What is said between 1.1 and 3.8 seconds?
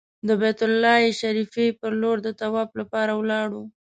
شریفې پر لور د طواف لپاره ولاړو.